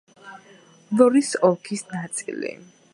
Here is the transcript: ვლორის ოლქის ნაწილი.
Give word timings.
ვლორის 0.97 1.31
ოლქის 1.51 1.87
ნაწილი. 1.95 2.59